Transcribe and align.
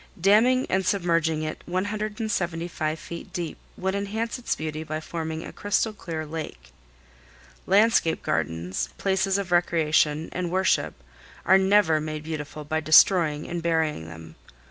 "Damming 0.19 0.65
and 0.67 0.83
submerging 0.83 1.43
it 1.43 1.61
175 1.67 2.97
feet 2.99 3.31
deep 3.31 3.59
would 3.77 3.93
enhance 3.93 4.39
its 4.39 4.55
beauty 4.55 4.81
by 4.83 4.99
forming 4.99 5.45
a 5.45 5.53
crystal 5.53 5.93
clear 5.93 6.25
lake." 6.25 6.71
Landscape 7.67 8.23
gardens, 8.23 8.89
places 8.97 9.37
of 9.37 9.51
recreation 9.51 10.29
and 10.31 10.49
worship, 10.49 10.95
are 11.45 11.59
never 11.59 12.01
made 12.01 12.23
beautiful 12.23 12.63
by 12.63 12.79
destroying 12.79 13.47
and 13.47 13.61
burying 13.61 14.07
them. 14.07 14.33